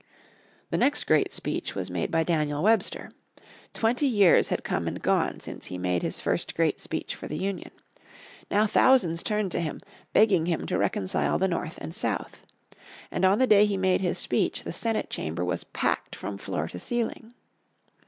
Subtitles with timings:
[0.71, 3.11] The next great speech was made by Daniel Webster.
[3.71, 7.69] Twenty years had come and gone since he made his first great speech for Union.
[8.49, 9.79] Now thousands turned to him,
[10.11, 12.47] begging him to reconcile the North and South.
[13.11, 16.67] And on the day he made his speech, the Senate Chamber was packed from floor
[16.69, 17.35] to ceiling.